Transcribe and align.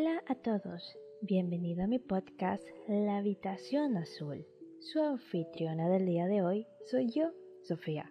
Hola 0.00 0.22
a 0.28 0.36
todos, 0.36 0.96
bienvenido 1.22 1.82
a 1.82 1.88
mi 1.88 1.98
podcast 1.98 2.64
La 2.86 3.18
Habitación 3.18 3.96
Azul. 3.96 4.46
Su 4.78 5.00
anfitriona 5.00 5.88
del 5.88 6.06
día 6.06 6.26
de 6.26 6.40
hoy 6.40 6.68
soy 6.88 7.10
yo, 7.10 7.32
Sofía, 7.64 8.08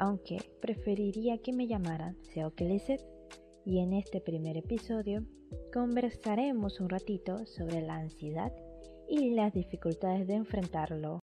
aunque 0.00 0.38
preferiría 0.60 1.38
que 1.38 1.52
me 1.52 1.68
llamaran 1.68 2.16
Seo 2.24 2.52
Lizeth. 2.58 3.06
Y 3.64 3.78
en 3.78 3.92
este 3.92 4.20
primer 4.20 4.56
episodio 4.56 5.22
conversaremos 5.72 6.80
un 6.80 6.88
ratito 6.88 7.46
sobre 7.46 7.82
la 7.82 7.94
ansiedad 7.94 8.52
y 9.08 9.30
las 9.30 9.52
dificultades 9.52 10.26
de 10.26 10.34
enfrentarlo. 10.34 11.20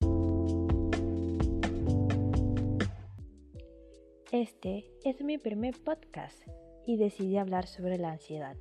Este 4.34 4.92
es 5.06 5.22
mi 5.24 5.38
primer 5.38 5.76
podcast 5.82 6.38
y 6.86 6.98
decidí 6.98 7.38
hablar 7.38 7.66
sobre 7.66 7.98
la 7.98 8.12
ansiedad, 8.12 8.58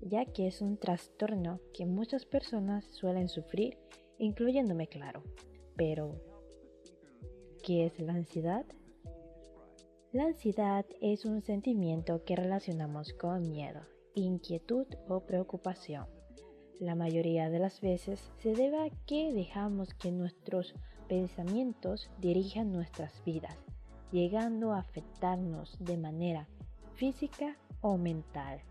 ya 0.00 0.24
que 0.24 0.46
es 0.46 0.60
un 0.60 0.76
trastorno 0.76 1.60
que 1.72 1.86
muchas 1.86 2.24
personas 2.26 2.84
suelen 2.84 3.28
sufrir, 3.28 3.78
incluyéndome 4.18 4.88
claro. 4.88 5.22
Pero, 5.76 6.20
¿qué 7.64 7.86
es 7.86 7.98
la 8.00 8.14
ansiedad? 8.14 8.66
La 10.12 10.24
ansiedad 10.24 10.86
es 11.00 11.24
un 11.24 11.42
sentimiento 11.42 12.24
que 12.24 12.34
relacionamos 12.34 13.12
con 13.12 13.42
miedo, 13.42 13.80
inquietud 14.14 14.86
o 15.08 15.20
preocupación. 15.20 16.06
La 16.80 16.94
mayoría 16.94 17.50
de 17.50 17.58
las 17.58 17.80
veces 17.80 18.30
se 18.38 18.54
debe 18.54 18.78
a 18.78 18.90
que 19.06 19.32
dejamos 19.32 19.94
que 19.94 20.12
nuestros 20.12 20.74
pensamientos 21.08 22.10
dirijan 22.20 22.72
nuestras 22.72 23.22
vidas, 23.24 23.56
llegando 24.12 24.72
a 24.72 24.78
afectarnos 24.78 25.76
de 25.80 25.96
manera 25.96 26.48
física 26.94 27.56
o 27.80 27.98
mental. 27.98 28.62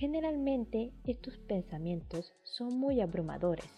Generalmente 0.00 0.94
estos 1.04 1.36
pensamientos 1.36 2.32
son 2.42 2.80
muy 2.80 3.02
abrumadores. 3.02 3.70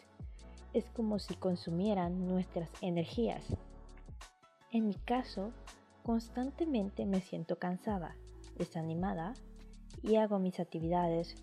Es 0.72 0.84
como 0.90 1.18
si 1.18 1.34
consumieran 1.34 2.28
nuestras 2.28 2.70
energías. 2.80 3.44
En 4.70 4.86
mi 4.86 4.94
caso, 4.94 5.50
constantemente 6.04 7.06
me 7.06 7.22
siento 7.22 7.58
cansada, 7.58 8.14
desanimada 8.56 9.34
y 10.00 10.14
hago 10.14 10.38
mis 10.38 10.60
actividades 10.60 11.34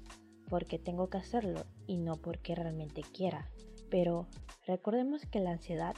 porque 0.49 0.79
tengo 0.79 1.09
que 1.09 1.17
hacerlo 1.17 1.65
y 1.85 1.97
no 1.97 2.15
porque 2.15 2.55
realmente 2.55 3.01
quiera. 3.01 3.49
Pero 3.91 4.27
recordemos 4.65 5.25
que 5.25 5.41
la 5.41 5.51
ansiedad 5.51 5.95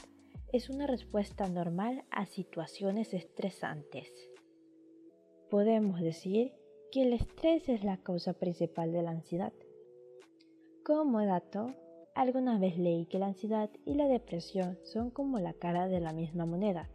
es 0.52 0.72
una 0.72 0.88
respuesta 0.88 1.48
normal 1.48 2.04
a 2.10 2.26
situaciones 2.26 3.14
estresantes. 3.14 4.12
Podemos 5.52 6.02
decir 6.02 6.54
que 6.92 7.04
el 7.04 7.14
estrés 7.14 7.70
es 7.70 7.86
la 7.86 7.98
causa 7.98 8.34
principal 8.34 8.92
de 8.92 9.02
la 9.02 9.12
ansiedad. 9.12 9.54
Como 10.86 11.26
dato, 11.26 11.74
alguna 12.16 12.60
vez 12.60 12.78
leí 12.78 13.06
que 13.06 13.18
la 13.18 13.28
ansiedad 13.28 13.70
y 13.86 13.94
la 13.94 14.08
depresión 14.08 14.78
son 14.84 15.10
como 15.10 15.40
la 15.40 15.54
cara 15.54 15.88
de 15.88 16.02
la 16.02 16.12
misma 16.12 16.46
moneda, 16.46 16.90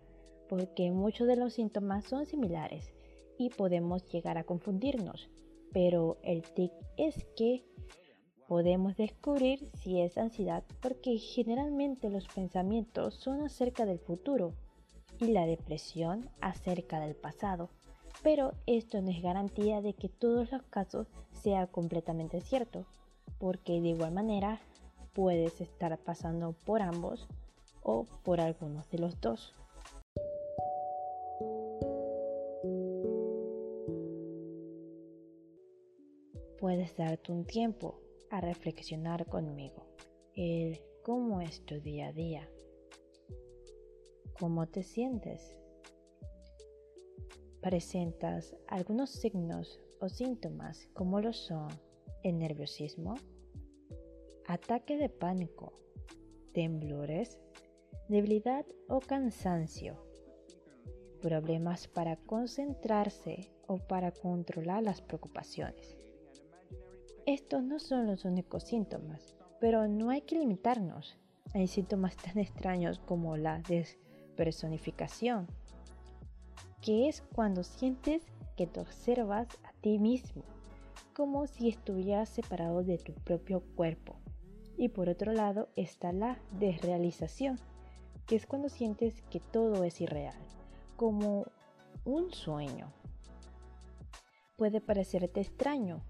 porque 0.50 0.90
muchos 0.90 1.26
de 1.26 1.36
los 1.36 1.54
síntomas 1.54 2.04
son 2.04 2.26
similares 2.26 2.92
y 3.38 3.48
podemos 3.48 4.04
llegar 4.12 4.36
a 4.36 4.44
confundirnos, 4.44 5.30
pero 5.72 6.18
el 6.22 6.42
tic 6.42 6.72
es 6.98 7.24
que 7.34 7.64
podemos 8.48 8.96
descubrir 8.96 9.70
si 9.74 10.00
es 10.00 10.18
ansiedad 10.18 10.62
porque 10.82 11.16
generalmente 11.16 12.10
los 12.10 12.28
pensamientos 12.28 13.14
son 13.14 13.40
acerca 13.42 13.86
del 13.86 13.98
futuro 13.98 14.52
y 15.18 15.28
la 15.28 15.46
depresión 15.46 16.28
acerca 16.40 17.00
del 17.00 17.16
pasado 17.16 17.70
pero 18.22 18.52
esto 18.66 19.00
no 19.00 19.10
es 19.10 19.22
garantía 19.22 19.80
de 19.80 19.94
que 19.94 20.08
todos 20.08 20.50
los 20.50 20.62
casos 20.64 21.06
sea 21.30 21.66
completamente 21.66 22.40
cierto, 22.40 22.86
porque 23.38 23.80
de 23.80 23.88
igual 23.88 24.12
manera 24.12 24.60
puedes 25.12 25.60
estar 25.60 25.96
pasando 25.98 26.54
por 26.64 26.82
ambos 26.82 27.26
o 27.82 28.04
por 28.24 28.40
algunos 28.40 28.88
de 28.90 28.98
los 28.98 29.20
dos. 29.20 29.54
Puedes 36.58 36.96
darte 36.96 37.32
un 37.32 37.44
tiempo 37.44 38.00
a 38.30 38.40
reflexionar 38.40 39.26
conmigo. 39.26 39.86
El 40.34 40.80
cómo 41.02 41.40
es 41.40 41.64
tu 41.64 41.80
día 41.80 42.08
a 42.08 42.12
día, 42.12 42.48
cómo 44.38 44.66
te 44.66 44.82
sientes 44.82 45.56
presentas 47.66 48.54
algunos 48.68 49.10
signos 49.10 49.80
o 49.98 50.08
síntomas 50.08 50.88
como 50.94 51.20
lo 51.20 51.32
son 51.32 51.66
el 52.22 52.38
nerviosismo, 52.38 53.16
ataque 54.46 54.96
de 54.96 55.08
pánico, 55.08 55.72
temblores, 56.54 57.40
debilidad 58.08 58.64
o 58.86 59.00
cansancio, 59.00 60.00
problemas 61.20 61.88
para 61.88 62.14
concentrarse 62.14 63.50
o 63.66 63.78
para 63.78 64.12
controlar 64.12 64.84
las 64.84 65.02
preocupaciones. 65.02 65.98
Estos 67.26 67.64
no 67.64 67.80
son 67.80 68.06
los 68.06 68.24
únicos 68.24 68.62
síntomas, 68.62 69.34
pero 69.58 69.88
no 69.88 70.10
hay 70.10 70.20
que 70.20 70.38
limitarnos. 70.38 71.18
Hay 71.52 71.66
síntomas 71.66 72.16
tan 72.16 72.38
extraños 72.38 73.00
como 73.00 73.36
la 73.36 73.60
despersonificación, 73.68 75.48
que 76.86 77.08
es 77.08 77.20
cuando 77.34 77.64
sientes 77.64 78.22
que 78.56 78.68
te 78.68 78.78
observas 78.78 79.48
a 79.64 79.72
ti 79.80 79.98
mismo, 79.98 80.44
como 81.16 81.48
si 81.48 81.68
estuvieras 81.68 82.28
separado 82.28 82.84
de 82.84 82.96
tu 82.96 83.12
propio 83.12 83.60
cuerpo. 83.74 84.14
Y 84.76 84.90
por 84.90 85.08
otro 85.08 85.32
lado 85.32 85.68
está 85.74 86.12
la 86.12 86.38
desrealización, 86.60 87.58
que 88.28 88.36
es 88.36 88.46
cuando 88.46 88.68
sientes 88.68 89.20
que 89.30 89.40
todo 89.40 89.82
es 89.82 90.00
irreal, 90.00 90.38
como 90.94 91.46
un 92.04 92.32
sueño. 92.32 92.92
Puede 94.56 94.80
parecerte 94.80 95.40
extraño, 95.40 96.04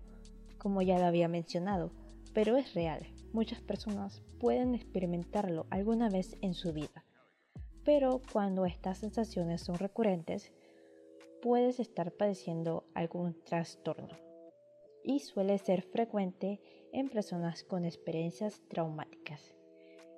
como 0.59 0.83
ya 0.83 0.99
lo 0.99 1.07
había 1.07 1.27
mencionado, 1.27 1.91
pero 2.35 2.59
es 2.59 2.75
real. 2.75 3.01
Muchas 3.33 3.63
personas 3.63 4.21
pueden 4.39 4.75
experimentarlo 4.75 5.65
alguna 5.71 6.11
vez 6.11 6.37
en 6.43 6.53
su 6.53 6.75
vida. 6.75 7.07
Pero 7.83 8.21
cuando 8.31 8.67
estas 8.67 8.99
sensaciones 8.99 9.63
son 9.63 9.77
recurrentes, 9.77 10.53
puedes 11.43 11.81
estar 11.81 12.13
padeciendo 12.13 12.85
algún 12.95 13.43
trastorno 13.45 14.17
y 15.05 15.21
suele 15.21 15.59
ser 15.59 15.83
frecuente 15.83 16.61
en 16.93 17.09
personas 17.09 17.63
con 17.63 17.85
experiencias 17.85 18.61
traumáticas. 18.69 19.55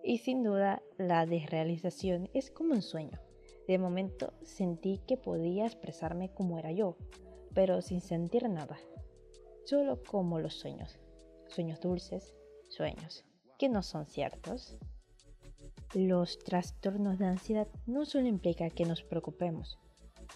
Y 0.03 0.19
sin 0.19 0.43
duda 0.43 0.83
la 0.97 1.27
desrealización 1.27 2.31
es 2.33 2.51
como 2.51 2.73
un 2.73 2.83
sueño. 2.83 3.21
De 3.67 3.79
momento 3.79 4.33
sentí 4.43 5.01
que 5.07 5.19
podía 5.19 5.67
expresarme 5.67 6.33
como 6.33 6.59
era 6.59 6.73
yo, 6.73 6.97
pero 7.55 7.83
sin 7.83 8.01
sentir 8.01 8.49
nada. 8.49 8.79
Solo 9.65 10.03
como 10.03 10.41
los 10.41 10.55
sueños. 10.55 10.99
Sueños 11.49 11.81
dulces, 11.81 12.35
sueños 12.69 13.25
que 13.59 13.69
no 13.69 13.83
son 13.83 14.07
ciertos. 14.07 14.77
Los 15.95 16.39
trastornos 16.39 17.19
de 17.19 17.27
ansiedad 17.27 17.69
no 17.87 18.07
solo 18.07 18.29
implican 18.29 18.71
que 18.71 18.85
nos 18.85 19.03
preocupemos, 19.03 19.79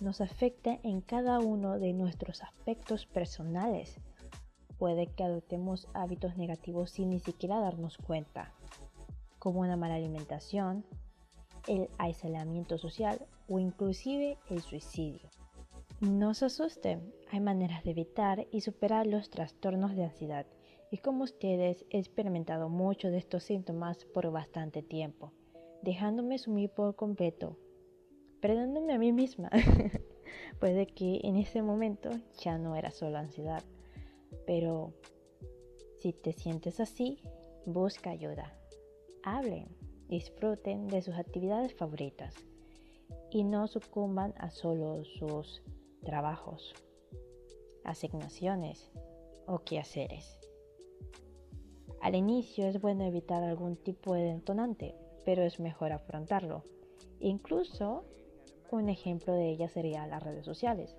nos 0.01 0.21
afecta 0.21 0.79
en 0.83 1.01
cada 1.01 1.39
uno 1.39 1.79
de 1.79 1.93
nuestros 1.93 2.43
aspectos 2.43 3.07
personales. 3.07 4.01
Puede 4.79 5.07
que 5.07 5.25
adoptemos 5.25 5.87
hábitos 5.95 6.37
negativos 6.37 6.91
sin 6.91 7.11
ni 7.11 7.21
siquiera 7.21 7.61
darnos 7.61 7.99
cuenta, 7.99 8.53
como 9.39 9.61
una 9.61 9.77
mala 9.77 9.95
alimentación, 9.95 10.85
el 11.69 11.89
aislamiento 11.99 12.79
social 12.79 13.25
o 13.49 13.59
inclusive 13.59 14.39
el 14.51 14.61
suicidio. 14.63 15.29
No 16.01 16.35
se 16.35 16.47
asusten, 16.47 17.15
hay 17.31 17.39
maneras 17.39 17.85
de 17.85 17.93
evitar 17.93 18.47
y 18.51 18.63
superar 18.63 19.07
los 19.07 19.31
trastornos 19.31 19.95
de 19.95 20.05
ansiedad 20.05 20.47
y 20.91 20.99
como 20.99 21.25
ustedes 21.25 21.87
he 21.91 21.99
experimentado 21.99 22.69
muchos 22.69 23.13
de 23.13 23.19
estos 23.19 23.45
síntomas 23.45 24.05
por 24.07 24.31
bastante 24.33 24.83
tiempo, 24.83 25.33
dejándome 25.83 26.39
sumir 26.39 26.71
por 26.71 26.97
completo 26.97 27.57
perdonándome 28.43 28.93
a 28.93 28.99
mí 28.99 29.13
misma. 29.13 29.49
Puede 30.61 30.87
que 30.87 31.21
en 31.23 31.37
ese 31.37 31.63
momento 31.63 32.11
ya 32.41 32.59
no 32.59 32.77
era 32.77 32.91
solo 32.91 33.17
ansiedad, 33.17 33.63
pero 34.47 34.93
si 36.01 36.13
te 36.13 36.33
sientes 36.33 36.81
así, 36.81 37.19
busca 37.65 38.11
ayuda. 38.11 38.53
Hablen, 39.23 39.69
disfruten 40.09 40.89
de 40.89 41.01
sus 41.01 41.15
actividades 41.15 41.73
favoritas 41.75 42.35
y 43.31 43.45
no 43.45 43.69
sucumban 43.69 44.35
a 44.37 44.51
solo 44.51 45.05
sus 45.05 45.63
trabajos, 46.05 46.75
asignaciones 47.85 48.91
o 49.47 49.61
quehaceres. 49.61 50.41
Al 52.01 52.17
inicio 52.17 52.67
es 52.67 52.81
bueno 52.81 53.05
evitar 53.05 53.45
algún 53.45 53.77
tipo 53.77 54.15
de 54.15 54.35
detonante, 54.35 54.97
pero 55.25 55.45
es 55.45 55.61
mejor 55.61 55.93
afrontarlo. 55.93 56.65
Incluso 57.21 58.05
un 58.77 58.89
ejemplo 58.89 59.33
de 59.35 59.51
ella 59.51 59.69
sería 59.69 60.07
las 60.07 60.23
redes 60.23 60.45
sociales, 60.45 60.97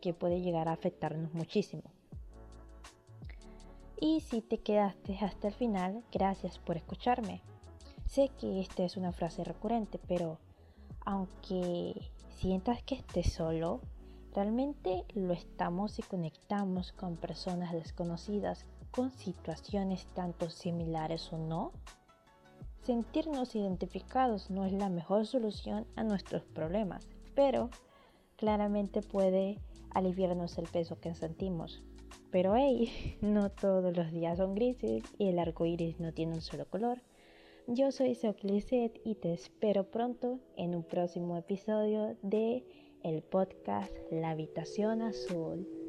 que 0.00 0.14
puede 0.14 0.40
llegar 0.40 0.68
a 0.68 0.72
afectarnos 0.72 1.34
muchísimo. 1.34 1.82
Y 3.98 4.20
si 4.20 4.42
te 4.42 4.58
quedaste 4.58 5.18
hasta 5.20 5.48
el 5.48 5.54
final, 5.54 6.04
gracias 6.12 6.58
por 6.58 6.76
escucharme. 6.76 7.40
Sé 8.06 8.30
que 8.38 8.60
esta 8.60 8.84
es 8.84 8.96
una 8.96 9.12
frase 9.12 9.42
recurrente, 9.42 9.98
pero 10.06 10.38
aunque 11.04 11.94
sientas 12.36 12.82
que 12.82 12.96
estés 12.96 13.32
solo, 13.32 13.80
realmente 14.34 15.04
lo 15.14 15.32
estamos 15.32 15.92
si 15.92 16.02
conectamos 16.02 16.92
con 16.92 17.16
personas 17.16 17.72
desconocidas, 17.72 18.66
con 18.90 19.10
situaciones 19.10 20.06
tanto 20.14 20.50
similares 20.50 21.32
o 21.32 21.38
no. 21.38 21.72
Sentirnos 22.82 23.56
identificados 23.56 24.50
no 24.50 24.66
es 24.66 24.72
la 24.72 24.90
mejor 24.90 25.26
solución 25.26 25.86
a 25.96 26.04
nuestros 26.04 26.44
problemas, 26.44 27.08
pero 27.36 27.70
claramente 28.34 29.02
puede 29.02 29.60
aliviarnos 29.90 30.58
el 30.58 30.66
peso 30.66 30.98
que 30.98 31.14
sentimos. 31.14 31.84
Pero 32.32 32.56
hey, 32.56 33.16
no 33.20 33.50
todos 33.50 33.96
los 33.96 34.10
días 34.10 34.38
son 34.38 34.56
grises 34.56 35.04
y 35.18 35.28
el 35.28 35.38
arco 35.38 35.64
iris 35.64 36.00
no 36.00 36.12
tiene 36.12 36.34
un 36.34 36.40
solo 36.40 36.66
color. 36.68 37.00
Yo 37.68 37.92
soy 37.92 38.14
Soclicet 38.14 39.00
y 39.04 39.16
te 39.16 39.32
espero 39.32 39.90
pronto 39.90 40.38
en 40.56 40.74
un 40.74 40.82
próximo 40.82 41.36
episodio 41.36 42.16
de 42.22 42.64
el 43.02 43.22
podcast 43.22 43.92
La 44.10 44.30
Habitación 44.30 45.02
Azul. 45.02 45.85